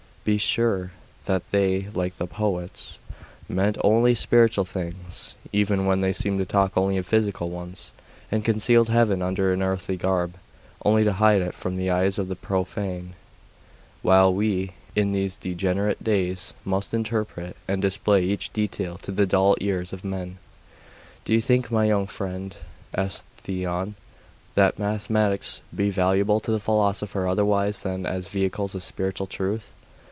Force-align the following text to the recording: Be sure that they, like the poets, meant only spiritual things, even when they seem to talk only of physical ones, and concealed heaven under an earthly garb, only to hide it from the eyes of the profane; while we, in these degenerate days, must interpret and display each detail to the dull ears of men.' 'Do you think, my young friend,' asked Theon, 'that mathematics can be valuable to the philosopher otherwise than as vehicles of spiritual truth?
Be 0.23 0.37
sure 0.37 0.91
that 1.25 1.49
they, 1.49 1.87
like 1.95 2.19
the 2.19 2.27
poets, 2.27 2.99
meant 3.49 3.75
only 3.83 4.13
spiritual 4.13 4.65
things, 4.65 5.33
even 5.51 5.87
when 5.87 6.01
they 6.01 6.13
seem 6.13 6.37
to 6.37 6.45
talk 6.45 6.77
only 6.77 6.95
of 6.97 7.07
physical 7.07 7.49
ones, 7.49 7.91
and 8.31 8.45
concealed 8.45 8.89
heaven 8.89 9.23
under 9.23 9.51
an 9.51 9.63
earthly 9.63 9.97
garb, 9.97 10.35
only 10.85 11.03
to 11.03 11.13
hide 11.13 11.41
it 11.41 11.55
from 11.55 11.75
the 11.75 11.89
eyes 11.89 12.19
of 12.19 12.27
the 12.27 12.35
profane; 12.35 13.15
while 14.03 14.31
we, 14.31 14.73
in 14.95 15.11
these 15.11 15.35
degenerate 15.37 16.03
days, 16.03 16.53
must 16.63 16.93
interpret 16.93 17.57
and 17.67 17.81
display 17.81 18.23
each 18.23 18.53
detail 18.53 18.99
to 18.99 19.11
the 19.11 19.25
dull 19.25 19.55
ears 19.59 19.91
of 19.91 20.03
men.' 20.05 20.37
'Do 21.25 21.33
you 21.33 21.41
think, 21.41 21.71
my 21.71 21.85
young 21.85 22.05
friend,' 22.05 22.57
asked 22.93 23.25
Theon, 23.37 23.95
'that 24.53 24.77
mathematics 24.77 25.61
can 25.71 25.77
be 25.77 25.89
valuable 25.89 26.39
to 26.41 26.51
the 26.51 26.59
philosopher 26.59 27.27
otherwise 27.27 27.81
than 27.81 28.05
as 28.05 28.27
vehicles 28.27 28.75
of 28.75 28.83
spiritual 28.83 29.25
truth? 29.25 29.73